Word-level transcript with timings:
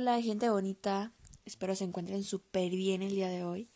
Hola 0.00 0.22
gente 0.22 0.48
bonita, 0.48 1.10
espero 1.44 1.74
se 1.74 1.82
encuentren 1.82 2.22
súper 2.22 2.70
bien 2.70 3.02
el 3.02 3.16
día 3.16 3.30
de 3.30 3.42
hoy. 3.42 3.68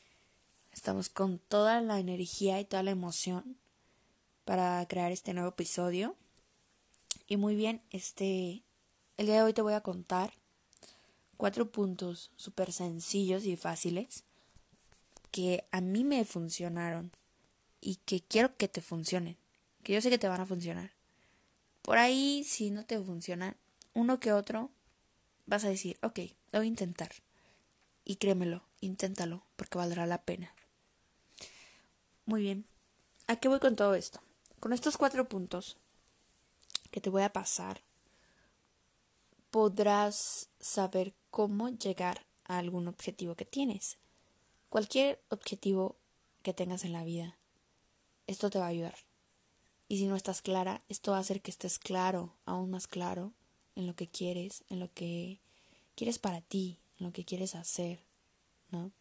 Estamos 0.71 1.09
con 1.09 1.41
toda 1.41 1.80
la 1.80 1.98
energía 1.98 2.61
y 2.61 2.64
toda 2.64 2.84
la 2.84 2.93
emoción 2.93 3.56
para 4.45 4.86
crear 4.86 5.11
este 5.11 5.35
nuevo 5.35 5.48
episodio. 5.48 6.14
Y 7.27 7.39
muy 7.39 7.57
bien, 7.57 7.82
este, 7.90 8.62
el 9.16 9.27
día 9.27 9.35
de 9.35 9.43
hoy 9.43 9.53
te 9.53 9.62
voy 9.62 9.72
a 9.72 9.80
contar 9.80 10.32
cuatro 11.36 11.72
puntos 11.72 12.30
súper 12.36 12.73
sencillos 12.73 13.45
y 13.45 13.57
fáciles 13.57 14.23
que 15.32 15.64
a 15.73 15.80
mí 15.80 16.04
me 16.04 16.25
funcionaron 16.25 17.11
y 17.80 17.96
que 17.96 18.20
quiero 18.20 18.57
que 18.57 18.68
te 18.68 18.80
funcionen, 18.80 19.39
que 19.82 19.95
yo 19.95 20.00
sé 20.00 20.09
que 20.09 20.18
te 20.18 20.29
van 20.29 20.43
a 20.43 20.46
funcionar. 20.46 20.93
Por 21.82 21.98
ahí, 21.98 22.45
si 22.45 22.70
no 22.70 22.86
te 22.86 23.00
funcionan, 23.00 23.57
uno 23.93 24.20
que 24.20 24.32
otro 24.32 24.70
vas 25.46 25.64
a 25.64 25.69
decir, 25.69 25.99
ok, 26.03 26.19
lo 26.53 26.59
voy 26.59 26.67
a 26.67 26.69
intentar. 26.69 27.11
Y 28.05 28.17
créemelo, 28.17 28.64
inténtalo, 28.81 29.43
porque 29.57 29.79
valdrá 29.79 30.07
la 30.07 30.23
pena. 30.23 30.55
Muy 32.27 32.42
bien, 32.42 32.65
¿a 33.27 33.37
qué 33.37 33.48
voy 33.48 33.61
con 33.61 33.77
todo 33.77 33.95
esto? 33.95 34.20
Con 34.61 34.73
estos 34.73 34.97
cuatro 34.97 35.28
puntos 35.28 35.77
que 36.91 37.01
te 37.01 37.11
voy 37.11 37.23
a 37.23 37.33
pasar, 37.33 37.83
podrás 39.51 40.48
saber 40.61 41.15
cómo 41.31 41.69
llegar 41.69 42.25
a 42.45 42.59
algún 42.59 42.89
objetivo 42.89 43.34
que 43.34 43.45
tienes. 43.45 43.98
Cualquier 44.69 45.20
objetivo 45.29 45.97
que 46.43 46.55
tengas 46.55 46.84
en 46.84 46.93
la 46.93 47.05
vida, 47.05 47.37
esto 48.27 48.51
te 48.51 48.59
va 48.59 48.67
a 48.67 48.69
ayudar. 48.69 48.97
Y 49.89 49.98
si 49.98 50.06
no 50.06 50.17
estás 50.17 50.43
clara, 50.43 50.83
esto 50.89 51.11
va 51.11 51.19
a 51.19 51.20
hacer 51.20 51.43
que 51.43 51.51
estés 51.51 51.79
claro, 51.79 52.34
aún 52.47 52.70
más 52.70 52.87
claro, 52.87 53.33
en 53.77 53.87
lo 53.87 53.95
que 53.95 54.09
quieres, 54.09 54.65
en 54.69 54.81
lo 54.81 54.92
que 54.92 55.41
quieres 55.95 56.19
para 56.19 56.41
ti, 56.41 56.78
en 56.98 57.06
lo 57.06 57.12
que 57.12 57.25
quieres 57.25 57.55
hacer, 57.55 58.01
¿no? 58.70 58.92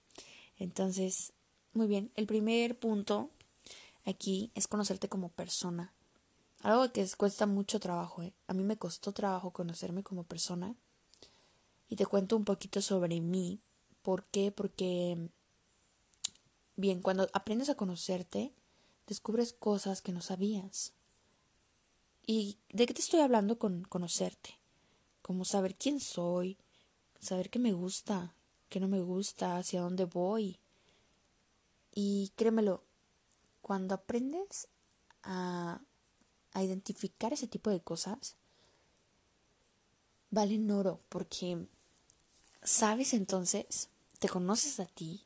Entonces, 0.57 1.33
muy 1.73 1.87
bien, 1.87 2.11
el 2.15 2.27
primer 2.27 2.77
punto 2.77 3.29
aquí 4.05 4.51
es 4.55 4.67
conocerte 4.67 5.09
como 5.09 5.29
persona. 5.29 5.93
Algo 6.61 6.91
que 6.91 7.07
cuesta 7.17 7.47
mucho 7.47 7.79
trabajo, 7.79 8.21
¿eh? 8.21 8.33
A 8.47 8.53
mí 8.53 8.63
me 8.63 8.77
costó 8.77 9.13
trabajo 9.13 9.51
conocerme 9.51 10.03
como 10.03 10.23
persona. 10.23 10.75
Y 11.89 11.95
te 11.95 12.05
cuento 12.05 12.35
un 12.35 12.45
poquito 12.45 12.81
sobre 12.81 13.19
mí. 13.19 13.59
¿Por 14.03 14.25
qué? 14.25 14.51
Porque, 14.51 15.29
bien, 16.75 17.01
cuando 17.01 17.27
aprendes 17.33 17.69
a 17.69 17.75
conocerte, 17.75 18.53
descubres 19.07 19.53
cosas 19.53 20.01
que 20.01 20.11
no 20.11 20.21
sabías. 20.21 20.93
¿Y 22.25 22.59
de 22.69 22.85
qué 22.85 22.93
te 22.93 23.01
estoy 23.01 23.21
hablando 23.21 23.57
con 23.57 23.83
conocerte? 23.83 24.60
Como 25.31 25.45
saber 25.45 25.75
quién 25.75 26.01
soy, 26.01 26.57
saber 27.21 27.49
qué 27.49 27.57
me 27.57 27.71
gusta, 27.71 28.35
qué 28.67 28.81
no 28.81 28.89
me 28.89 28.99
gusta, 28.99 29.55
hacia 29.55 29.79
dónde 29.79 30.03
voy. 30.03 30.59
Y 31.95 32.33
créemelo, 32.35 32.83
cuando 33.61 33.95
aprendes 33.95 34.67
a, 35.23 35.79
a 36.51 36.63
identificar 36.63 37.31
ese 37.31 37.47
tipo 37.47 37.69
de 37.69 37.79
cosas, 37.79 38.35
valen 40.31 40.69
oro, 40.69 40.99
porque 41.07 41.65
sabes 42.61 43.13
entonces, 43.13 43.87
te 44.19 44.27
conoces 44.27 44.81
a 44.81 44.85
ti 44.85 45.23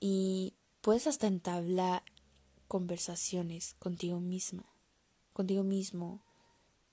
y 0.00 0.54
puedes 0.80 1.06
hasta 1.06 1.26
entablar 1.26 2.04
conversaciones 2.68 3.74
contigo 3.78 4.18
misma, 4.18 4.64
contigo 5.34 5.62
mismo 5.62 6.22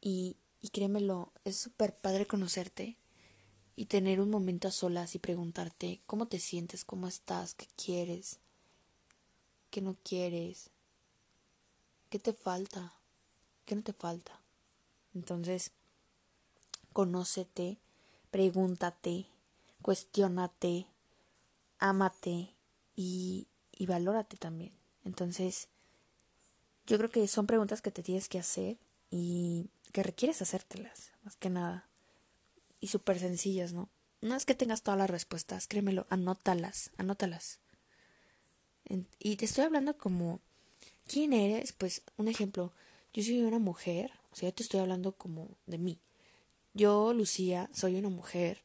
y 0.01 0.35
y 0.61 0.69
créemelo, 0.69 1.31
es 1.43 1.57
súper 1.57 1.95
padre 1.95 2.27
conocerte 2.27 2.97
y 3.75 3.85
tener 3.85 4.19
un 4.21 4.29
momento 4.29 4.67
a 4.67 4.72
solas 4.72 5.16
y 5.16 5.19
preguntarte 5.19 6.01
cómo 6.05 6.27
te 6.27 6.39
sientes, 6.39 6.85
cómo 6.85 7.07
estás, 7.07 7.55
qué 7.55 7.67
quieres, 7.75 8.39
qué 9.71 9.81
no 9.81 9.95
quieres, 10.03 10.69
qué 12.09 12.19
te 12.19 12.33
falta, 12.33 12.94
qué 13.66 13.75
no 13.75 13.81
te 13.81 13.94
falta. 13.94 14.39
Entonces, 15.16 15.71
conócete, 16.94 17.79
pregúntate, 18.29 19.25
cuestiónate, 19.81 20.85
ámate 21.79 22.53
y, 22.95 23.47
y 23.71 23.85
valórate 23.88 24.38
también. 24.38 24.73
Entonces, 25.05 25.69
yo 26.85 26.97
creo 26.97 27.09
que 27.09 27.27
son 27.27 27.47
preguntas 27.47 27.81
que 27.81 27.91
te 27.91 28.03
tienes 28.03 28.29
que 28.29 28.39
hacer 28.39 28.77
y 29.11 29.69
que 29.91 30.01
requieres 30.01 30.41
hacértelas, 30.41 31.11
más 31.23 31.35
que 31.35 31.49
nada. 31.49 31.88
Y 32.79 32.88
súper 32.88 33.19
sencillas, 33.19 33.73
¿no? 33.73 33.89
No 34.22 34.35
es 34.35 34.45
que 34.45 34.55
tengas 34.55 34.81
todas 34.81 34.97
las 34.97 35.09
respuestas, 35.09 35.67
créemelo, 35.67 36.07
anótalas, 36.09 36.91
anótalas. 36.97 37.59
y 39.19 39.35
te 39.35 39.45
estoy 39.45 39.63
hablando 39.66 39.97
como, 39.97 40.41
¿quién 41.07 41.33
eres? 41.33 41.71
Pues 41.73 42.01
un 42.17 42.27
ejemplo, 42.27 42.73
yo 43.13 43.23
soy 43.23 43.41
una 43.41 43.59
mujer, 43.59 44.11
o 44.31 44.35
sea, 44.35 44.50
yo 44.50 44.55
te 44.55 44.63
estoy 44.63 44.79
hablando 44.79 45.11
como 45.13 45.50
de 45.66 45.77
mí. 45.77 46.00
Yo, 46.73 47.13
Lucía, 47.13 47.69
soy 47.73 47.95
una 47.95 48.09
mujer 48.09 48.63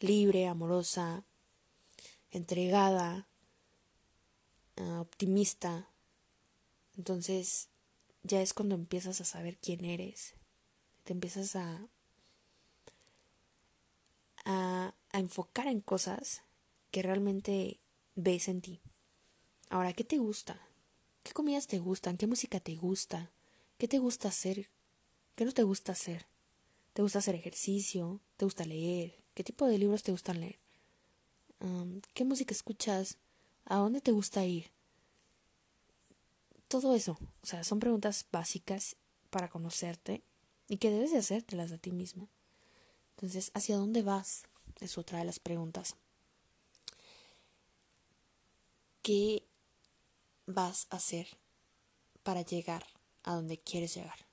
libre, 0.00 0.46
amorosa, 0.46 1.24
entregada, 2.30 3.26
ah, 4.76 5.00
optimista. 5.00 5.88
Entonces, 6.96 7.68
ya 8.22 8.42
es 8.42 8.54
cuando 8.54 8.74
empiezas 8.74 9.20
a 9.20 9.24
saber 9.24 9.56
quién 9.58 9.84
eres. 9.84 10.34
Te 11.04 11.12
empiezas 11.12 11.56
a, 11.56 11.88
a, 14.44 14.94
enfocar 15.12 15.66
en 15.68 15.80
cosas 15.80 16.42
que 16.90 17.02
realmente 17.02 17.80
ves 18.14 18.48
en 18.48 18.60
ti. 18.60 18.80
Ahora, 19.70 19.92
¿qué 19.92 20.04
te 20.04 20.18
gusta? 20.18 20.60
¿Qué 21.22 21.32
comidas 21.32 21.66
te 21.66 21.78
gustan? 21.78 22.16
¿Qué 22.16 22.26
música 22.26 22.60
te 22.60 22.76
gusta? 22.76 23.30
¿Qué 23.78 23.88
te 23.88 23.98
gusta 23.98 24.28
hacer? 24.28 24.68
¿Qué 25.34 25.44
no 25.44 25.52
te 25.52 25.62
gusta 25.62 25.92
hacer? 25.92 26.26
¿Te 26.92 27.02
gusta 27.02 27.18
hacer 27.20 27.34
ejercicio? 27.34 28.20
¿Te 28.36 28.44
gusta 28.44 28.64
leer? 28.64 29.18
¿Qué 29.34 29.44
tipo 29.44 29.66
de 29.66 29.78
libros 29.78 30.02
te 30.02 30.12
gustan 30.12 30.40
leer? 30.40 30.58
¿Qué 32.14 32.24
música 32.24 32.52
escuchas? 32.52 33.18
¿A 33.64 33.76
dónde 33.76 34.00
te 34.00 34.12
gusta 34.12 34.44
ir? 34.44 34.70
Todo 36.68 36.94
eso, 36.94 37.18
o 37.42 37.46
sea, 37.46 37.64
son 37.64 37.80
preguntas 37.80 38.26
básicas 38.30 38.96
para 39.30 39.48
conocerte 39.48 40.22
y 40.68 40.76
que 40.78 40.90
debes 40.90 41.12
de 41.12 41.18
hacértelas 41.18 41.72
a 41.72 41.78
ti 41.78 41.90
mismo. 41.90 42.28
Entonces, 43.16 43.50
¿hacia 43.54 43.76
dónde 43.76 44.02
vas? 44.02 44.44
Es 44.80 44.98
otra 44.98 45.18
de 45.18 45.24
las 45.24 45.40
preguntas. 45.40 45.96
¿Qué 49.02 49.42
vas 50.46 50.86
a 50.90 50.96
hacer 50.96 51.26
para 52.22 52.42
llegar 52.42 52.86
a 53.24 53.34
donde 53.34 53.58
quieres 53.58 53.94
llegar? 53.94 54.26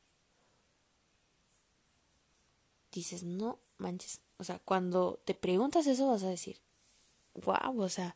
Dices, 2.91 3.23
no 3.23 3.59
manches. 3.77 4.21
O 4.37 4.43
sea, 4.43 4.59
cuando 4.59 5.21
te 5.25 5.33
preguntas 5.33 5.87
eso 5.87 6.07
vas 6.07 6.23
a 6.23 6.29
decir, 6.29 6.59
wow, 7.33 7.81
o 7.81 7.89
sea, 7.89 8.15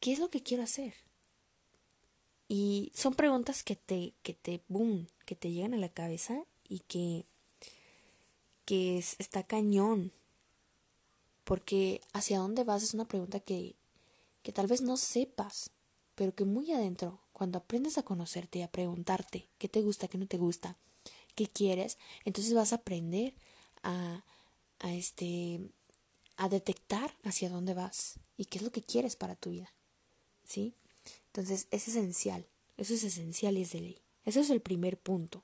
¿qué 0.00 0.12
es 0.12 0.18
lo 0.18 0.30
que 0.30 0.42
quiero 0.42 0.62
hacer? 0.62 0.94
Y 2.48 2.92
son 2.94 3.14
preguntas 3.14 3.62
que 3.62 3.76
te, 3.76 4.12
que 4.22 4.34
te, 4.34 4.62
boom, 4.68 5.08
que 5.24 5.34
te 5.34 5.50
llegan 5.50 5.74
a 5.74 5.78
la 5.78 5.88
cabeza 5.88 6.44
y 6.68 6.80
que, 6.80 7.26
que 8.64 8.98
es, 8.98 9.16
está 9.18 9.42
cañón. 9.42 10.12
Porque 11.44 12.00
hacia 12.12 12.38
dónde 12.38 12.64
vas 12.64 12.82
es 12.82 12.94
una 12.94 13.06
pregunta 13.06 13.40
que, 13.40 13.76
que 14.42 14.52
tal 14.52 14.66
vez 14.66 14.82
no 14.82 14.96
sepas, 14.96 15.70
pero 16.14 16.34
que 16.34 16.44
muy 16.44 16.70
adentro, 16.72 17.20
cuando 17.32 17.58
aprendes 17.58 17.98
a 17.98 18.02
conocerte 18.02 18.60
y 18.60 18.62
a 18.62 18.70
preguntarte 18.70 19.48
qué 19.58 19.68
te 19.68 19.82
gusta, 19.82 20.08
qué 20.08 20.18
no 20.18 20.26
te 20.26 20.38
gusta, 20.38 20.76
qué 21.34 21.46
quieres, 21.46 21.98
entonces 22.24 22.54
vas 22.54 22.72
a 22.72 22.76
aprender 22.76 23.34
a, 23.82 24.24
a 24.78 24.94
este 24.94 25.60
a 26.36 26.48
detectar 26.48 27.14
hacia 27.22 27.48
dónde 27.48 27.74
vas 27.74 28.18
y 28.36 28.46
qué 28.46 28.58
es 28.58 28.64
lo 28.64 28.72
que 28.72 28.82
quieres 28.82 29.16
para 29.16 29.36
tu 29.36 29.50
vida. 29.50 29.72
¿Sí? 30.44 30.74
Entonces 31.34 31.66
es 31.72 31.88
esencial, 31.88 32.46
eso 32.76 32.94
es 32.94 33.02
esencial 33.02 33.58
y 33.58 33.62
es 33.62 33.72
de 33.72 33.80
ley. 33.80 33.98
Eso 34.24 34.38
es 34.38 34.50
el 34.50 34.60
primer 34.60 34.96
punto. 34.96 35.42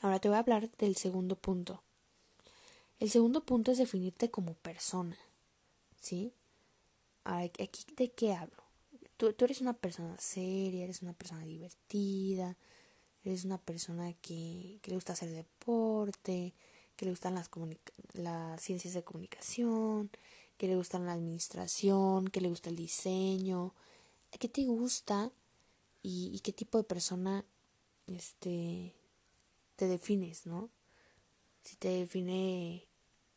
Ahora 0.00 0.18
te 0.18 0.26
voy 0.26 0.34
a 0.34 0.40
hablar 0.40 0.68
del 0.78 0.96
segundo 0.96 1.36
punto. 1.36 1.84
El 2.98 3.08
segundo 3.08 3.44
punto 3.44 3.70
es 3.70 3.78
definirte 3.78 4.32
como 4.32 4.54
persona. 4.54 5.16
¿Sí? 6.00 6.32
Aquí 7.22 7.86
de 7.96 8.10
qué 8.10 8.34
hablo. 8.34 8.64
Tú, 9.16 9.32
tú, 9.32 9.44
eres 9.44 9.60
una 9.60 9.74
persona 9.74 10.18
seria, 10.18 10.82
eres 10.82 11.02
una 11.02 11.12
persona 11.12 11.44
divertida, 11.44 12.56
eres 13.22 13.44
una 13.44 13.58
persona 13.58 14.12
que, 14.14 14.80
que 14.82 14.90
le 14.90 14.96
gusta 14.96 15.12
hacer 15.12 15.30
deporte, 15.30 16.52
que 16.96 17.04
le 17.04 17.12
gustan 17.12 17.36
las, 17.36 17.48
las 18.14 18.60
ciencias 18.60 18.92
de 18.94 19.04
comunicación, 19.04 20.10
que 20.56 20.66
le 20.66 20.74
gustan 20.74 21.06
la 21.06 21.12
administración, 21.12 22.26
que 22.26 22.40
le 22.40 22.48
gusta 22.48 22.70
el 22.70 22.76
diseño, 22.76 23.72
qué 24.38 24.48
te 24.48 24.64
gusta 24.64 25.32
y, 26.02 26.38
qué 26.40 26.52
tipo 26.52 26.78
de 26.78 26.84
persona 26.84 27.44
este 28.06 28.94
te 29.76 29.86
defines, 29.88 30.46
¿no? 30.46 30.70
Si 31.62 31.76
te 31.76 31.88
define 31.88 32.86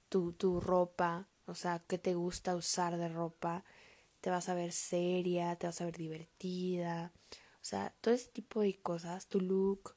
tu, 0.09 0.33
tu 0.33 0.59
ropa, 0.59 1.27
o 1.45 1.55
sea, 1.55 1.83
qué 1.87 1.97
te 1.97 2.13
gusta 2.13 2.55
usar 2.55 2.97
de 2.97 3.09
ropa, 3.09 3.63
te 4.21 4.29
vas 4.29 4.49
a 4.49 4.53
ver 4.53 4.71
seria, 4.71 5.55
te 5.55 5.67
vas 5.67 5.81
a 5.81 5.85
ver 5.85 5.97
divertida, 5.97 7.13
o 7.61 7.65
sea, 7.65 7.95
todo 8.01 8.13
ese 8.13 8.29
tipo 8.29 8.61
de 8.61 8.77
cosas, 8.79 9.27
tu 9.27 9.39
look, 9.39 9.95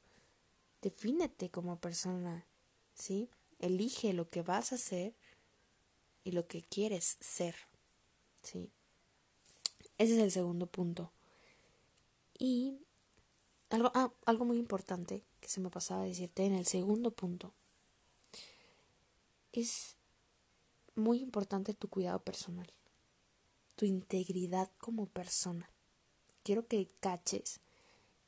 defínete 0.83 1.51
como 1.51 1.81
persona, 1.81 2.47
¿sí? 2.95 3.31
Elige 3.59 4.13
lo 4.13 4.31
que 4.31 4.43
vas 4.43 4.73
a 4.73 4.77
hacer 4.77 5.15
y 6.25 6.33
lo 6.33 6.47
que 6.47 6.63
quieres 6.63 7.17
ser, 7.21 7.57
¿sí? 8.43 8.73
Ese 10.01 10.15
es 10.15 10.21
el 10.21 10.31
segundo 10.31 10.67
punto. 10.67 11.13
Y 12.39 12.79
algo, 13.69 13.93
ah, 13.95 14.11
algo 14.25 14.47
muy 14.47 14.57
importante 14.57 15.23
que 15.43 15.49
se 15.51 15.61
me 15.61 15.69
pasaba 15.69 16.01
a 16.01 16.07
decirte 16.07 16.47
en 16.47 16.55
el 16.55 16.65
segundo 16.65 17.11
punto 17.11 17.53
es 19.53 19.97
muy 20.95 21.21
importante 21.21 21.75
tu 21.75 21.89
cuidado 21.89 22.19
personal, 22.23 22.73
tu 23.77 23.85
integridad 23.85 24.71
como 24.79 25.05
persona. 25.05 25.69
Quiero 26.45 26.67
que 26.67 26.89
caches 27.01 27.61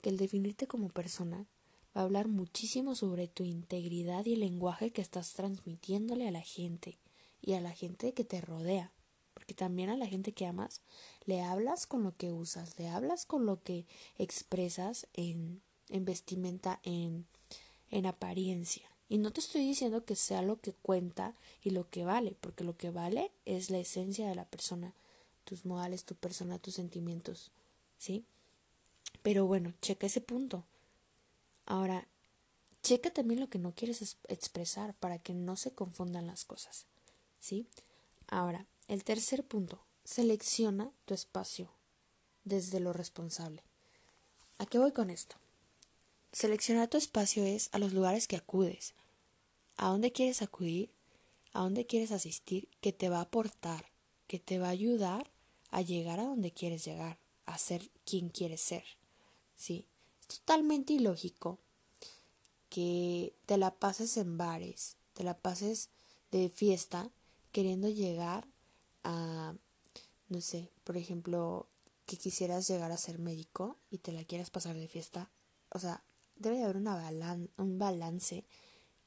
que 0.02 0.10
el 0.10 0.18
definirte 0.18 0.66
como 0.66 0.90
persona 0.90 1.46
va 1.96 2.02
a 2.02 2.04
hablar 2.04 2.28
muchísimo 2.28 2.94
sobre 2.94 3.28
tu 3.28 3.44
integridad 3.44 4.26
y 4.26 4.34
el 4.34 4.40
lenguaje 4.40 4.90
que 4.90 5.00
estás 5.00 5.32
transmitiéndole 5.32 6.28
a 6.28 6.32
la 6.32 6.42
gente 6.42 6.98
y 7.40 7.54
a 7.54 7.62
la 7.62 7.72
gente 7.72 8.12
que 8.12 8.24
te 8.24 8.42
rodea. 8.42 8.92
También 9.54 9.90
a 9.90 9.96
la 9.96 10.06
gente 10.06 10.32
que 10.32 10.46
amas 10.46 10.80
le 11.24 11.42
hablas 11.42 11.86
con 11.86 12.02
lo 12.02 12.16
que 12.16 12.32
usas, 12.32 12.78
le 12.78 12.88
hablas 12.88 13.26
con 13.26 13.46
lo 13.46 13.62
que 13.62 13.86
expresas 14.18 15.06
en, 15.14 15.62
en 15.88 16.04
vestimenta, 16.04 16.80
en, 16.82 17.26
en 17.90 18.06
apariencia. 18.06 18.88
Y 19.08 19.18
no 19.18 19.30
te 19.30 19.40
estoy 19.40 19.66
diciendo 19.66 20.04
que 20.04 20.16
sea 20.16 20.42
lo 20.42 20.60
que 20.60 20.72
cuenta 20.72 21.34
y 21.62 21.70
lo 21.70 21.88
que 21.90 22.04
vale, 22.04 22.34
porque 22.40 22.64
lo 22.64 22.76
que 22.76 22.90
vale 22.90 23.30
es 23.44 23.68
la 23.68 23.78
esencia 23.78 24.26
de 24.26 24.34
la 24.34 24.46
persona, 24.46 24.94
tus 25.44 25.66
modales, 25.66 26.04
tu 26.04 26.14
persona, 26.14 26.58
tus 26.58 26.74
sentimientos, 26.74 27.50
¿sí? 27.98 28.24
Pero 29.22 29.46
bueno, 29.46 29.74
checa 29.82 30.06
ese 30.06 30.22
punto. 30.22 30.64
Ahora, 31.66 32.08
checa 32.82 33.10
también 33.10 33.40
lo 33.40 33.48
que 33.48 33.58
no 33.58 33.74
quieres 33.74 34.16
expresar 34.28 34.94
para 34.94 35.18
que 35.18 35.34
no 35.34 35.56
se 35.56 35.72
confundan 35.72 36.26
las 36.26 36.44
cosas, 36.44 36.86
¿sí? 37.38 37.66
Ahora, 38.28 38.66
el 38.88 39.04
tercer 39.04 39.44
punto, 39.44 39.80
selecciona 40.04 40.90
tu 41.04 41.14
espacio 41.14 41.70
desde 42.44 42.80
lo 42.80 42.92
responsable. 42.92 43.62
¿A 44.58 44.66
qué 44.66 44.78
voy 44.78 44.92
con 44.92 45.10
esto? 45.10 45.36
Seleccionar 46.32 46.88
tu 46.88 46.96
espacio 46.96 47.44
es 47.44 47.68
a 47.72 47.78
los 47.78 47.92
lugares 47.92 48.26
que 48.26 48.36
acudes, 48.36 48.94
a 49.76 49.88
dónde 49.88 50.12
quieres 50.12 50.42
acudir, 50.42 50.90
a 51.52 51.60
dónde 51.60 51.86
quieres 51.86 52.12
asistir, 52.12 52.68
que 52.80 52.92
te 52.92 53.08
va 53.08 53.18
a 53.18 53.22
aportar, 53.22 53.86
que 54.26 54.38
te 54.38 54.58
va 54.58 54.68
a 54.68 54.70
ayudar 54.70 55.30
a 55.70 55.82
llegar 55.82 56.20
a 56.20 56.24
donde 56.24 56.52
quieres 56.52 56.84
llegar, 56.84 57.18
a 57.46 57.58
ser 57.58 57.90
quien 58.04 58.28
quieres 58.28 58.60
ser. 58.60 58.84
¿Sí? 59.56 59.86
Es 60.20 60.38
totalmente 60.38 60.94
ilógico 60.94 61.58
que 62.68 63.34
te 63.46 63.58
la 63.58 63.74
pases 63.74 64.16
en 64.16 64.38
bares, 64.38 64.96
te 65.12 65.24
la 65.24 65.36
pases 65.36 65.90
de 66.30 66.48
fiesta 66.48 67.10
queriendo 67.52 67.88
llegar 67.88 68.46
a, 69.04 69.54
no 70.28 70.40
sé, 70.40 70.70
por 70.84 70.96
ejemplo, 70.96 71.68
que 72.06 72.16
quisieras 72.16 72.68
llegar 72.68 72.92
a 72.92 72.96
ser 72.96 73.18
médico 73.18 73.78
y 73.90 73.98
te 73.98 74.12
la 74.12 74.24
quieras 74.24 74.50
pasar 74.50 74.76
de 74.76 74.88
fiesta. 74.88 75.30
O 75.70 75.78
sea, 75.78 76.02
debe 76.36 76.56
de 76.56 76.64
haber 76.64 76.76
una 76.76 76.96
un 77.58 77.78
balance 77.78 78.44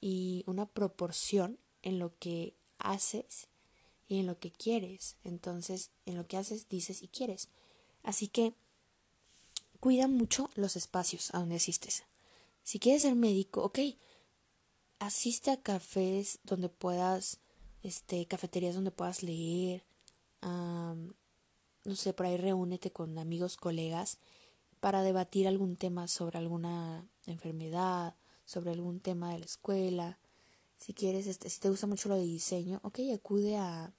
y 0.02 0.44
una 0.48 0.66
proporción 0.66 1.60
en 1.82 2.00
lo 2.00 2.18
que 2.18 2.56
haces 2.80 3.48
y 4.08 4.20
en 4.20 4.28
lo 4.28 4.40
que 4.40 4.52
quieres. 4.52 5.18
Entonces, 5.24 5.92
en 6.06 6.16
lo 6.16 6.28
que 6.28 6.38
haces, 6.38 6.70
dices 6.70 7.02
y 7.02 7.08
quieres. 7.08 7.50
Así 8.04 8.28
que 8.28 8.54
cuida 9.80 10.08
mucho 10.08 10.50
los 10.56 10.76
espacios 10.76 11.34
a 11.34 11.40
donde 11.40 11.56
asistes. 11.56 12.04
Si 12.64 12.80
quieres 12.80 13.04
ser 13.04 13.16
médico, 13.16 13.64
ok, 13.64 13.80
asiste 15.00 15.52
a 15.52 15.62
cafés 15.62 16.40
donde 16.44 16.70
puedas, 16.70 17.40
este, 17.86 18.26
cafeterías 18.26 18.76
donde 18.76 18.92
puedas 18.92 19.24
leer, 19.24 19.84
no 20.42 21.96
sé, 21.96 22.14
por 22.14 22.26
ahí 22.26 22.38
reúnete 22.38 22.92
con 22.92 23.18
amigos, 23.18 23.58
colegas 23.58 24.20
para 24.80 25.02
debatir 25.02 25.48
algún 25.48 25.76
tema 25.76 26.08
sobre 26.08 26.38
alguna 26.38 27.08
enfermedad 27.26 28.16
sobre 28.46 28.72
algún 28.72 29.00
tema 29.00 29.32
de 29.32 29.40
la 29.40 29.46
escuela, 29.46 30.20
si 30.78 30.94
quieres, 30.94 31.28
este, 31.28 31.50
si 31.50 31.60
te 31.60 31.70
gusta 31.70 31.88
mucho 31.88 32.10
lo 32.10 32.16
de 32.16 32.24
diseño, 32.24 32.80
ok, 32.84 33.00
acude 33.14 33.58
a, 33.58 33.94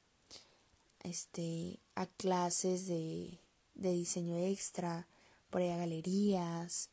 este, 1.03 1.81
a 1.94 2.06
clases 2.06 2.87
de, 2.87 3.41
de 3.75 3.93
diseño 3.93 4.37
extra, 4.37 5.09
por 5.50 5.62
ahí 5.62 5.71
a 5.71 5.77
galerías, 5.77 6.91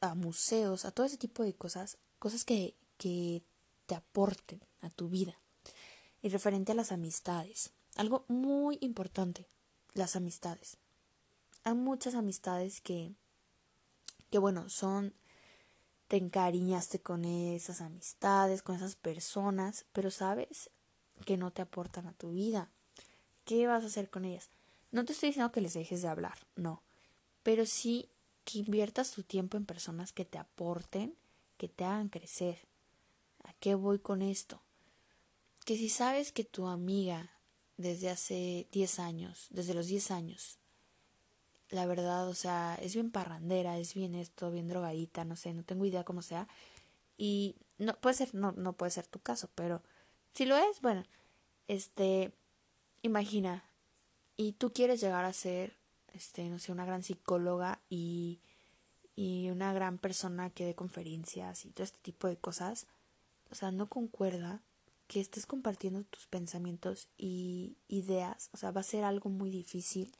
a 0.00 0.14
museos, 0.14 0.84
a 0.84 0.90
todo 0.90 1.06
ese 1.06 1.16
tipo 1.16 1.42
de 1.42 1.54
cosas, 1.54 1.98
cosas 2.18 2.44
que, 2.44 2.76
que 2.98 3.42
te 3.86 3.94
aporten 3.94 4.60
a 4.80 4.90
tu 4.90 5.08
vida. 5.08 5.40
Y 6.26 6.28
referente 6.28 6.72
a 6.72 6.74
las 6.74 6.90
amistades, 6.90 7.70
algo 7.94 8.24
muy 8.26 8.78
importante, 8.80 9.46
las 9.94 10.16
amistades. 10.16 10.76
Hay 11.62 11.74
muchas 11.74 12.16
amistades 12.16 12.80
que, 12.80 13.12
que 14.32 14.38
bueno, 14.38 14.68
son 14.68 15.14
te 16.08 16.16
encariñaste 16.16 17.00
con 17.00 17.24
esas 17.24 17.80
amistades, 17.80 18.62
con 18.62 18.74
esas 18.74 18.96
personas, 18.96 19.86
pero 19.92 20.10
sabes 20.10 20.68
que 21.24 21.36
no 21.36 21.52
te 21.52 21.62
aportan 21.62 22.08
a 22.08 22.12
tu 22.12 22.32
vida. 22.32 22.72
¿Qué 23.44 23.68
vas 23.68 23.84
a 23.84 23.86
hacer 23.86 24.10
con 24.10 24.24
ellas? 24.24 24.48
No 24.90 25.04
te 25.04 25.12
estoy 25.12 25.28
diciendo 25.28 25.52
que 25.52 25.60
les 25.60 25.74
dejes 25.74 26.02
de 26.02 26.08
hablar, 26.08 26.38
no, 26.56 26.82
pero 27.44 27.66
sí 27.66 28.10
que 28.42 28.58
inviertas 28.58 29.12
tu 29.12 29.22
tiempo 29.22 29.56
en 29.56 29.64
personas 29.64 30.12
que 30.12 30.24
te 30.24 30.38
aporten, 30.38 31.14
que 31.56 31.68
te 31.68 31.84
hagan 31.84 32.08
crecer. 32.08 32.66
¿A 33.44 33.52
qué 33.60 33.76
voy 33.76 34.00
con 34.00 34.22
esto? 34.22 34.60
Que 35.66 35.76
si 35.76 35.88
sabes 35.88 36.30
que 36.30 36.44
tu 36.44 36.68
amiga 36.68 37.28
desde 37.76 38.08
hace 38.08 38.68
10 38.70 39.00
años, 39.00 39.48
desde 39.50 39.74
los 39.74 39.88
10 39.88 40.12
años, 40.12 40.60
la 41.70 41.86
verdad, 41.86 42.28
o 42.28 42.34
sea, 42.34 42.76
es 42.80 42.94
bien 42.94 43.10
parrandera, 43.10 43.76
es 43.76 43.92
bien 43.92 44.14
esto, 44.14 44.52
bien 44.52 44.68
drogadita, 44.68 45.24
no 45.24 45.34
sé, 45.34 45.52
no 45.54 45.64
tengo 45.64 45.84
idea 45.84 46.04
cómo 46.04 46.22
sea. 46.22 46.46
Y 47.16 47.56
no 47.78 47.96
puede 47.96 48.14
ser, 48.14 48.32
no, 48.32 48.52
no 48.52 48.74
puede 48.74 48.92
ser 48.92 49.08
tu 49.08 49.18
caso, 49.18 49.50
pero 49.56 49.82
si 50.34 50.46
lo 50.46 50.56
es, 50.56 50.80
bueno, 50.82 51.02
este, 51.66 52.32
imagina, 53.02 53.64
y 54.36 54.52
tú 54.52 54.72
quieres 54.72 55.00
llegar 55.00 55.24
a 55.24 55.32
ser, 55.32 55.74
este, 56.12 56.48
no 56.48 56.60
sé, 56.60 56.70
una 56.70 56.84
gran 56.86 57.02
psicóloga 57.02 57.80
y, 57.90 58.38
y 59.16 59.50
una 59.50 59.72
gran 59.72 59.98
persona 59.98 60.48
que 60.50 60.64
dé 60.64 60.76
conferencias 60.76 61.64
y 61.64 61.70
todo 61.70 61.82
este 61.82 61.98
tipo 62.02 62.28
de 62.28 62.36
cosas, 62.36 62.86
o 63.50 63.56
sea, 63.56 63.72
no 63.72 63.88
concuerda 63.88 64.62
que 65.06 65.20
estés 65.20 65.46
compartiendo 65.46 66.04
tus 66.04 66.26
pensamientos 66.26 67.08
y 67.16 67.76
ideas, 67.88 68.50
o 68.52 68.56
sea, 68.56 68.70
va 68.70 68.80
a 68.80 68.84
ser 68.84 69.04
algo 69.04 69.30
muy 69.30 69.50
difícil 69.50 70.12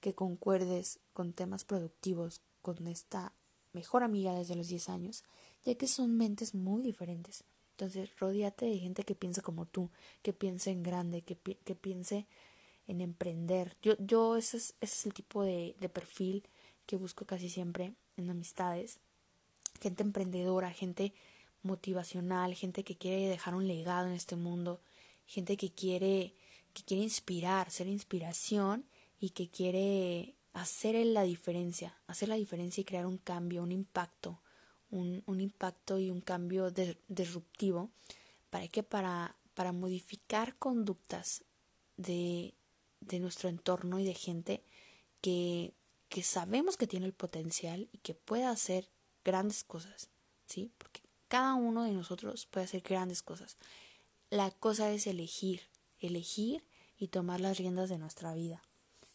que 0.00 0.14
concuerdes 0.14 0.98
con 1.12 1.32
temas 1.32 1.64
productivos 1.64 2.42
con 2.62 2.86
esta 2.86 3.32
mejor 3.72 4.02
amiga 4.02 4.34
desde 4.34 4.56
los 4.56 4.68
10 4.68 4.88
años, 4.88 5.24
ya 5.64 5.74
que 5.74 5.86
son 5.86 6.16
mentes 6.16 6.54
muy 6.54 6.82
diferentes. 6.82 7.44
Entonces, 7.72 8.10
rodeate 8.18 8.66
de 8.66 8.78
gente 8.78 9.04
que 9.04 9.14
piensa 9.14 9.42
como 9.42 9.66
tú, 9.66 9.90
que 10.22 10.32
piense 10.32 10.70
en 10.70 10.82
grande, 10.82 11.22
que, 11.22 11.36
que 11.36 11.74
piense 11.74 12.26
en 12.86 13.00
emprender. 13.00 13.76
Yo, 13.82 13.94
yo 13.98 14.36
ese, 14.36 14.58
es, 14.58 14.74
ese 14.80 14.94
es 14.94 15.06
el 15.06 15.14
tipo 15.14 15.42
de 15.42 15.90
perfil 15.92 16.44
que 16.86 16.96
busco 16.96 17.24
casi 17.24 17.48
siempre 17.48 17.94
en 18.16 18.30
amistades. 18.30 18.98
Gente 19.80 20.02
emprendedora, 20.02 20.70
gente 20.70 21.12
motivacional, 21.64 22.54
gente 22.54 22.84
que 22.84 22.96
quiere 22.96 23.28
dejar 23.28 23.54
un 23.54 23.66
legado 23.66 24.06
en 24.06 24.12
este 24.12 24.36
mundo, 24.36 24.80
gente 25.26 25.56
que 25.56 25.70
quiere, 25.72 26.34
que 26.72 26.82
quiere 26.82 27.02
inspirar, 27.02 27.70
ser 27.70 27.88
inspiración 27.88 28.84
y 29.18 29.30
que 29.30 29.48
quiere 29.48 30.34
hacer 30.52 30.94
la 31.06 31.24
diferencia, 31.24 31.98
hacer 32.06 32.28
la 32.28 32.36
diferencia 32.36 32.80
y 32.80 32.84
crear 32.84 33.06
un 33.06 33.18
cambio, 33.18 33.62
un 33.62 33.72
impacto, 33.72 34.40
un, 34.90 35.22
un 35.26 35.40
impacto 35.40 35.98
y 35.98 36.10
un 36.10 36.20
cambio 36.20 36.70
disruptivo, 37.08 37.90
¿para 38.50 38.68
que 38.68 38.82
Para, 38.82 39.34
para 39.54 39.72
modificar 39.72 40.56
conductas 40.56 41.44
de, 41.96 42.54
de 43.00 43.20
nuestro 43.20 43.48
entorno 43.48 43.98
y 43.98 44.04
de 44.04 44.14
gente 44.14 44.62
que, 45.20 45.72
que 46.08 46.22
sabemos 46.22 46.76
que 46.76 46.86
tiene 46.86 47.06
el 47.06 47.12
potencial 47.12 47.88
y 47.92 47.98
que 47.98 48.14
puede 48.14 48.44
hacer 48.44 48.88
grandes 49.24 49.64
cosas, 49.64 50.10
¿sí? 50.46 50.70
Porque 50.78 51.00
cada 51.34 51.54
uno 51.54 51.82
de 51.82 51.90
nosotros 51.90 52.46
puede 52.46 52.66
hacer 52.66 52.82
grandes 52.82 53.20
cosas. 53.20 53.56
La 54.30 54.52
cosa 54.52 54.92
es 54.92 55.08
elegir, 55.08 55.62
elegir 55.98 56.62
y 56.96 57.08
tomar 57.08 57.40
las 57.40 57.58
riendas 57.58 57.88
de 57.88 57.98
nuestra 57.98 58.34
vida. 58.34 58.62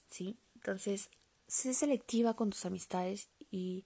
¿sí? 0.10 0.38
Entonces, 0.56 1.12
sé 1.48 1.74
selectiva 1.74 2.34
con 2.34 2.50
tus 2.50 2.66
amistades 2.66 3.30
y, 3.50 3.86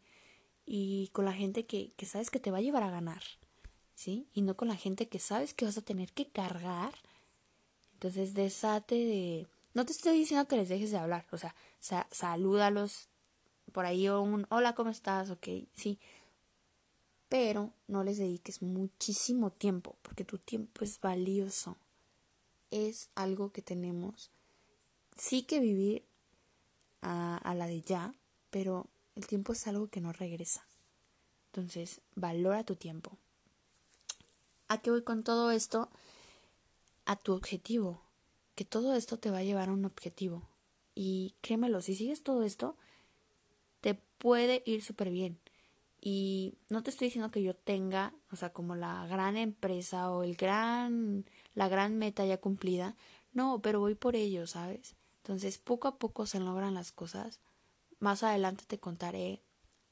y 0.66 1.10
con 1.10 1.26
la 1.26 1.34
gente 1.34 1.68
que, 1.68 1.92
que 1.96 2.08
sabes 2.08 2.32
que 2.32 2.40
te 2.40 2.50
va 2.50 2.58
a 2.58 2.62
llevar 2.62 2.82
a 2.82 2.90
ganar, 2.90 3.22
¿sí? 3.94 4.28
Y 4.34 4.42
no 4.42 4.58
con 4.58 4.68
la 4.68 4.78
gente 4.78 5.08
que 5.08 5.20
sabes 5.20 5.54
que 5.54 5.66
vas 5.66 5.78
a 5.78 5.84
tener 5.84 6.12
que 6.12 6.28
cargar 6.28 6.96
Entonces, 7.94 8.34
desate 8.34 8.96
de... 8.96 9.48
No 9.76 9.86
te 9.86 9.92
estoy 9.92 10.18
diciendo 10.18 10.48
que 10.48 10.56
les 10.56 10.70
dejes 10.70 10.90
de 10.90 10.98
hablar, 10.98 11.28
o 11.32 11.38
sea, 11.38 11.56
salúdalos 12.10 13.10
por 13.72 13.86
ahí 13.86 14.08
o 14.08 14.24
un 14.24 14.48
hola, 14.50 14.74
¿cómo 14.74 14.90
estás? 14.90 15.30
Ok, 15.30 15.48
sí. 15.76 16.00
Pero 17.34 17.74
no 17.88 18.04
les 18.04 18.20
dediques 18.20 18.62
muchísimo 18.62 19.50
tiempo, 19.50 19.96
porque 20.04 20.24
tu 20.24 20.38
tiempo 20.38 20.84
es 20.84 21.02
valioso. 21.02 21.78
Es 22.70 23.10
algo 23.16 23.52
que 23.52 23.64
tenemos. 23.64 24.30
Sí 25.18 25.42
que 25.42 25.60
vivir 25.60 26.06
a, 27.02 27.56
la 27.58 27.66
de 27.66 27.82
ya, 27.82 28.14
pero 28.52 28.86
el 29.16 29.26
tiempo 29.26 29.54
es 29.54 29.66
algo 29.66 29.88
que 29.88 30.00
no 30.00 30.14
regresa. 30.14 30.64
Entonces, 31.48 32.02
valora 32.14 32.66
tu 32.66 32.76
tiempo. 32.76 33.18
¿A 34.68 34.84
qué 34.84 34.92
voy 34.92 35.02
con 35.02 35.24
todo 35.24 35.50
esto? 35.50 35.90
A 37.06 37.16
tu 37.16 37.34
objetivo. 37.34 38.00
Que 38.54 38.64
todo 38.64 38.94
esto 38.94 39.18
te 39.18 39.32
va 39.32 39.40
a 39.40 39.44
llevar 39.44 39.70
a 39.70 39.74
un 39.74 39.86
objetivo. 39.86 40.48
Y 40.94 41.34
créemelo, 41.42 41.82
si 41.82 41.96
sigues 41.96 42.22
todo 42.22 42.44
esto, 42.44 42.78
te 43.82 43.96
puede 44.20 44.62
ir 44.68 44.84
súper 44.84 45.10
bien. 45.10 45.40
Y 46.06 46.58
no 46.68 46.84
te 46.84 46.90
estoy 46.90 47.08
diciendo 47.08 47.32
que 47.32 47.42
yo 47.42 47.56
tenga, 47.56 48.14
o 48.30 48.36
sea, 48.36 48.52
como 48.52 48.76
la 48.76 49.08
gran 49.08 49.38
empresa 49.38 50.12
o 50.12 50.24
el 50.24 50.36
gran, 50.36 51.24
la 51.54 51.70
gran 51.70 51.98
meta 51.98 52.26
ya 52.26 52.42
cumplida. 52.42 52.98
No, 53.32 53.62
pero 53.62 53.80
voy 53.80 53.96
por 53.96 54.18
ello, 54.18 54.46
¿sabes? 54.46 54.98
Entonces, 55.22 55.60
poco 55.60 55.88
a 55.88 56.00
poco 56.00 56.26
se 56.26 56.42
logran 56.42 56.74
las 56.74 56.92
cosas. 56.92 57.40
Más 58.00 58.22
adelante 58.22 58.66
te 58.68 58.82
contaré 58.82 59.44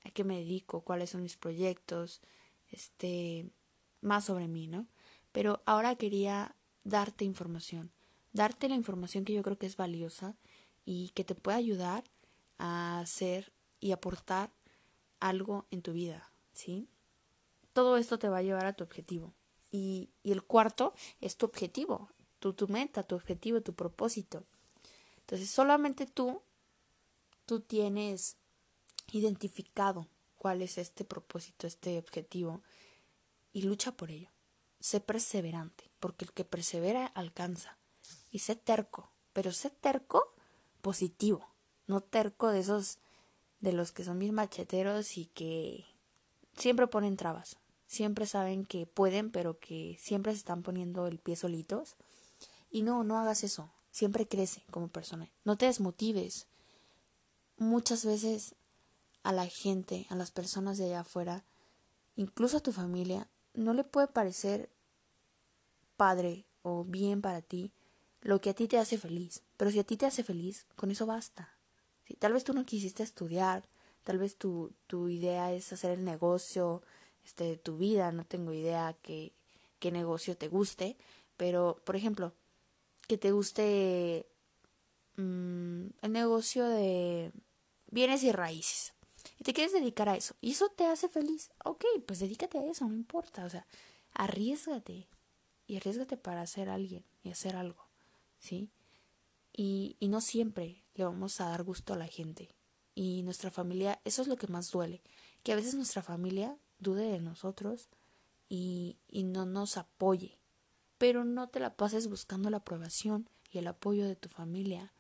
a 0.04 0.12
qué 0.12 0.26
me 0.26 0.40
dedico, 0.40 0.82
cuáles 0.82 1.12
son 1.12 1.24
mis 1.24 1.38
proyectos, 1.38 2.20
este, 2.72 3.50
más 4.02 4.26
sobre 4.26 4.50
mí, 4.50 4.68
¿no? 4.68 4.88
Pero 5.32 5.64
ahora 5.66 5.96
quería 5.96 6.58
darte 6.84 7.24
información, 7.24 7.90
darte 8.34 8.68
la 8.68 8.76
información 8.76 9.24
que 9.24 9.32
yo 9.32 9.44
creo 9.44 9.58
que 9.58 9.68
es 9.68 9.78
valiosa 9.78 10.36
y 10.84 11.12
que 11.12 11.24
te 11.24 11.36
puede 11.36 11.58
ayudar 11.58 12.04
a 12.58 13.00
hacer 13.00 13.54
y 13.80 13.94
aportar 13.94 14.52
algo 15.22 15.66
en 15.72 15.82
tu 15.82 15.94
vida, 15.94 16.30
¿sí? 16.52 16.90
Todo 17.72 17.96
esto 17.96 18.20
te 18.20 18.28
va 18.28 18.40
a 18.40 18.44
llevar 18.44 18.66
a 18.66 18.74
tu 18.74 18.84
objetivo. 18.84 19.34
Y, 19.72 20.10
y 20.24 20.34
el 20.34 20.44
cuarto 20.44 20.94
es 21.22 21.38
tu 21.38 21.46
objetivo, 21.46 22.10
tu, 22.40 22.52
tu 22.52 22.68
meta, 22.68 23.04
tu 23.04 23.16
objetivo, 23.16 23.62
tu 23.62 23.74
propósito. 23.74 24.44
Entonces, 25.20 25.50
solamente 25.50 26.06
tú, 26.06 26.42
tú 27.46 27.62
tienes 27.62 28.36
identificado 29.14 30.08
cuál 30.38 30.62
es 30.62 30.78
este 30.78 31.06
propósito, 31.06 31.68
este 31.68 31.98
objetivo, 31.98 32.62
y 33.54 33.62
lucha 33.62 33.92
por 33.92 34.12
ello. 34.12 34.30
Sé 34.80 35.00
perseverante, 35.00 35.92
porque 36.00 36.26
el 36.26 36.34
que 36.34 36.44
persevera 36.44 37.06
alcanza. 37.06 37.78
Y 38.32 38.40
sé 38.40 38.56
terco, 38.56 39.12
pero 39.34 39.52
sé 39.52 39.70
terco 39.70 40.34
positivo, 40.82 41.48
no 41.88 42.02
terco 42.02 42.50
de 42.50 42.60
esos 42.60 42.98
de 43.62 43.74
los 43.74 43.92
que 43.92 44.04
son 44.04 44.18
mis 44.18 44.34
macheteros 44.34 45.18
y 45.18 45.28
que 45.28 45.86
siempre 46.58 46.88
ponen 46.88 47.16
trabas. 47.16 47.58
Siempre 47.88 48.26
saben 48.26 48.66
que 48.66 48.86
pueden, 48.86 49.32
pero 49.32 49.60
que 49.60 49.98
siempre 50.00 50.32
se 50.34 50.40
están 50.40 50.64
poniendo 50.64 51.08
el 51.08 51.20
pie 51.20 51.36
solitos. 51.36 51.96
Y 52.70 52.84
no, 52.84 53.04
no 53.04 53.20
hagas 53.20 53.44
eso. 53.44 53.70
Siempre 53.92 54.28
crece 54.28 54.64
como 54.72 54.88
persona. 54.88 55.30
No 55.44 55.58
te 55.58 55.66
desmotives. 55.66 56.48
Muchas 57.58 58.06
veces 58.06 58.56
a 59.24 59.32
la 59.32 59.46
gente, 59.46 60.08
a 60.10 60.16
las 60.16 60.32
personas 60.32 60.78
de 60.78 60.86
allá 60.86 61.02
afuera, 61.02 61.44
incluso 62.16 62.58
a 62.58 62.62
tu 62.62 62.72
familia, 62.72 63.28
no 63.54 63.74
le 63.74 63.84
puede 63.84 64.08
parecer 64.08 64.70
padre 65.98 66.46
o 66.64 66.84
bien 66.84 67.22
para 67.22 67.42
ti 67.42 67.72
lo 68.22 68.40
que 68.40 68.52
a 68.52 68.54
ti 68.54 68.68
te 68.68 68.78
hace 68.78 68.98
feliz. 68.98 69.44
Pero 69.58 69.70
si 69.70 69.80
a 69.80 69.84
ti 69.84 69.98
te 69.98 70.06
hace 70.06 70.24
feliz, 70.24 70.66
con 70.76 70.90
eso 70.90 71.06
basta. 71.06 71.54
Tal 72.14 72.34
vez 72.34 72.44
tú 72.44 72.54
no 72.54 72.66
quisiste 72.66 73.04
estudiar, 73.04 73.68
tal 74.04 74.18
vez 74.18 74.38
tu, 74.38 74.74
tu 74.88 75.10
idea 75.10 75.54
es 75.54 75.72
hacer 75.74 75.92
el 75.92 76.04
negocio 76.06 76.82
este, 77.24 77.44
de 77.44 77.58
tu 77.58 77.78
vida, 77.78 78.12
no 78.12 78.26
tengo 78.26 78.54
idea 78.54 78.96
qué, 79.02 79.34
qué 79.80 79.92
negocio 79.92 80.38
te 80.38 80.48
guste, 80.48 80.98
pero 81.38 81.82
por 81.86 81.96
ejemplo, 81.96 82.34
que 83.08 83.18
te 83.18 83.32
guste 83.32 84.28
mm, 85.18 85.88
el 86.02 86.12
negocio 86.12 86.66
de 86.66 87.32
bienes 87.88 88.24
y 88.24 88.32
raíces 88.32 88.94
y 89.38 89.44
te 89.44 89.54
quieres 89.54 89.74
dedicar 89.74 90.10
a 90.10 90.16
eso 90.16 90.36
y 90.42 90.52
eso 90.52 90.70
te 90.70 90.86
hace 90.86 91.10
feliz, 91.10 91.52
ok, 91.64 91.86
pues 92.06 92.20
dedícate 92.20 92.58
a 92.58 92.66
eso, 92.66 92.86
no 92.88 92.96
importa, 92.96 93.46
o 93.46 93.50
sea, 93.50 93.68
arriesgate 94.14 95.08
y 95.68 95.78
arriesgate 95.78 96.18
para 96.18 96.46
ser 96.48 96.70
alguien 96.70 97.06
y 97.24 97.30
hacer 97.30 97.56
algo, 97.56 97.88
¿sí? 98.40 98.70
Y, 99.54 99.98
y 100.00 100.08
no 100.08 100.22
siempre 100.22 100.81
le 100.96 101.04
vamos 101.04 101.42
a 101.42 101.50
dar 101.50 101.64
gusto 101.64 101.94
a 101.94 101.98
la 101.98 102.08
gente 102.08 102.50
y 102.96 103.24
nuestra 103.24 103.52
familia, 103.52 104.02
eso 104.04 104.22
es 104.22 104.28
lo 104.28 104.36
que 104.36 104.48
más 104.48 104.72
duele, 104.72 105.02
que 105.44 105.54
a 105.54 105.56
veces 105.56 105.76
nuestra 105.76 106.02
familia 106.02 106.58
dude 106.80 107.10
de 107.10 107.20
nosotros 107.20 107.90
y, 108.50 108.98
y 109.08 109.24
no 109.24 109.46
nos 109.46 109.78
apoye, 109.78 110.38
pero 110.98 111.24
no 111.24 111.50
te 111.50 111.60
la 111.60 111.76
pases 111.76 112.08
buscando 112.10 112.50
la 112.50 112.58
aprobación 112.58 113.30
y 113.52 113.60
el 113.60 113.68
apoyo 113.68 114.06
de 114.06 114.16
tu 114.16 114.30
familia 114.30 114.94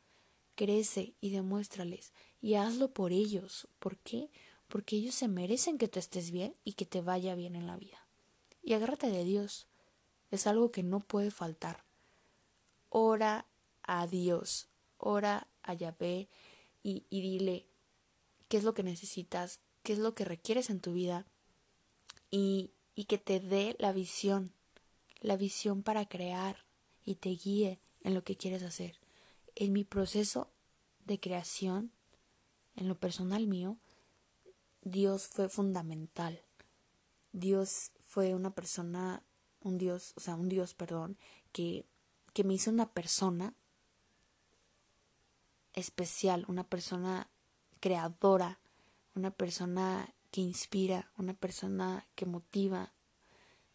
crece 0.55 1.15
y 1.21 1.31
demuéstrales 1.31 2.13
y 2.39 2.55
hazlo 2.55 2.93
por 2.93 3.11
ellos. 3.11 3.67
¿Por 3.79 3.97
qué? 3.97 4.29
Porque 4.67 4.95
ellos 4.95 5.15
se 5.15 5.27
merecen 5.27 5.77
que 5.77 5.87
tú 5.87 5.99
estés 5.99 6.31
bien 6.31 6.55
y 6.63 6.73
que 6.73 6.85
te 6.85 7.01
vaya 7.01 7.35
bien 7.35 7.55
en 7.55 7.67
la 7.67 7.77
vida. 7.77 8.07
Y 8.61 8.73
agárrate 8.73 9.09
de 9.09 9.23
Dios. 9.23 9.67
Es 10.29 10.47
algo 10.47 10.71
que 10.71 10.83
no 10.83 10.99
puede 11.01 11.31
faltar. 11.31 11.83
Ora 12.89 13.47
a 13.83 14.07
Dios, 14.07 14.69
ora 14.97 15.47
a 15.63 15.73
Yahvé 15.73 16.29
y, 16.83 17.05
y 17.09 17.21
dile 17.21 17.67
qué 18.47 18.57
es 18.57 18.63
lo 18.63 18.73
que 18.73 18.83
necesitas, 18.83 19.59
qué 19.83 19.93
es 19.93 19.99
lo 19.99 20.13
que 20.15 20.25
requieres 20.25 20.69
en 20.69 20.79
tu 20.79 20.93
vida 20.93 21.25
y, 22.29 22.71
y 22.95 23.05
que 23.05 23.17
te 23.17 23.39
dé 23.39 23.75
la 23.79 23.93
visión, 23.93 24.53
la 25.21 25.37
visión 25.37 25.83
para 25.83 26.07
crear 26.07 26.65
y 27.03 27.15
te 27.15 27.29
guíe 27.29 27.79
en 28.01 28.13
lo 28.13 28.23
que 28.23 28.37
quieres 28.37 28.63
hacer 28.63 29.01
en 29.55 29.73
mi 29.73 29.83
proceso 29.83 30.49
de 31.05 31.19
creación, 31.19 31.91
en 32.75 32.87
lo 32.87 32.99
personal 32.99 33.47
mío, 33.47 33.77
Dios 34.81 35.27
fue 35.27 35.49
fundamental. 35.49 36.41
Dios 37.33 37.91
fue 37.99 38.33
una 38.33 38.53
persona, 38.53 39.23
un 39.61 39.77
Dios, 39.77 40.13
o 40.15 40.19
sea, 40.19 40.35
un 40.35 40.49
Dios, 40.49 40.73
perdón, 40.73 41.17
que, 41.51 41.85
que 42.33 42.43
me 42.43 42.53
hizo 42.53 42.71
una 42.71 42.91
persona 42.91 43.53
especial, 45.73 46.45
una 46.47 46.63
persona 46.63 47.29
creadora, 47.79 48.59
una 49.15 49.31
persona 49.31 50.13
que 50.31 50.41
inspira, 50.41 51.11
una 51.17 51.33
persona 51.33 52.07
que 52.15 52.25
motiva. 52.25 52.93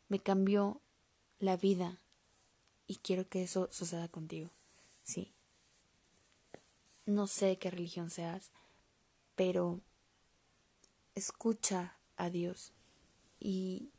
Me 0.08 0.20
cambió 0.20 0.80
la 1.38 1.56
vida 1.56 2.00
y 2.86 2.96
quiero 2.96 3.28
que 3.28 3.42
eso 3.42 3.68
suceda 3.70 4.08
contigo. 4.08 4.50
Sí 5.02 5.36
no 7.06 7.28
sé 7.28 7.56
qué 7.56 7.70
religión 7.70 8.10
seas, 8.10 8.50
pero 9.36 9.80
escucha 11.14 11.98
a 12.16 12.30
Dios 12.30 12.72
y 13.38 13.92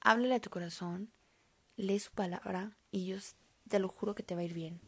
háblale 0.00 0.34
a 0.34 0.40
tu 0.40 0.50
corazón, 0.50 1.12
lee 1.76 2.00
su 2.00 2.10
palabra 2.10 2.76
y 2.90 3.06
yo 3.06 3.16
te 3.68 3.78
lo 3.78 3.88
juro 3.88 4.14
que 4.14 4.24
te 4.24 4.34
va 4.34 4.40
a 4.40 4.44
ir 4.44 4.54
bien. 4.54 4.80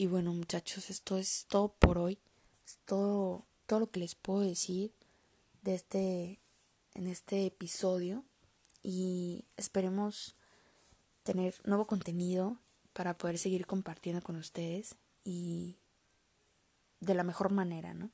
Y 0.00 0.06
bueno, 0.06 0.32
muchachos, 0.32 0.90
esto 0.90 1.16
es 1.16 1.46
todo 1.48 1.72
por 1.72 1.98
hoy. 1.98 2.20
Es 2.64 2.78
todo, 2.84 3.44
todo 3.66 3.80
lo 3.80 3.90
que 3.90 3.98
les 3.98 4.14
puedo 4.14 4.42
decir 4.42 4.92
de 5.62 5.74
este, 5.74 6.38
en 6.94 7.08
este 7.08 7.46
episodio. 7.46 8.24
Y 8.80 9.44
esperemos 9.56 10.36
tener 11.24 11.56
nuevo 11.64 11.84
contenido 11.88 12.58
para 12.92 13.18
poder 13.18 13.38
seguir 13.38 13.66
compartiendo 13.66 14.22
con 14.22 14.36
ustedes. 14.36 14.94
Y 15.24 15.80
de 17.00 17.14
la 17.16 17.24
mejor 17.24 17.50
manera, 17.50 17.92
¿no? 17.92 18.12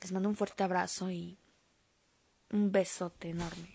Les 0.00 0.12
mando 0.12 0.28
un 0.28 0.36
fuerte 0.36 0.62
abrazo 0.62 1.10
y 1.10 1.36
un 2.52 2.70
besote 2.70 3.30
enorme. 3.30 3.74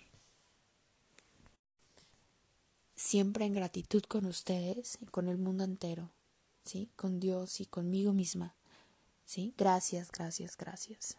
Siempre 2.96 3.44
en 3.44 3.52
gratitud 3.52 4.04
con 4.04 4.28
ustedes 4.28 4.98
y 5.02 5.08
con 5.08 5.28
el 5.28 5.38
mundo 5.38 5.66
entero, 5.66 6.10
¿sí? 6.64 6.92
Con 6.96 7.20
Dios 7.20 7.60
y 7.60 7.66
conmigo 7.66 8.14
misma, 8.14 8.56
¿sí? 9.26 9.54
Gracias, 9.58 10.12
gracias, 10.12 10.58
gracias. 10.58 11.18